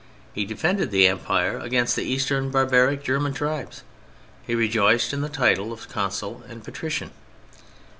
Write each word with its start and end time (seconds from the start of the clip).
He 0.33 0.45
defended 0.45 0.89
the 0.89 1.05
Empire 1.05 1.59
against 1.59 1.95
the 1.95 2.01
Eastern 2.01 2.49
barbaric 2.49 3.03
German 3.03 3.35
tribes. 3.35 3.83
He 4.41 4.55
rejoiced 4.55 5.13
in 5.13 5.21
the 5.21 5.29
titles 5.29 5.71
of 5.71 5.89
Consul 5.89 6.41
and 6.49 6.63
Patrician. 6.63 7.11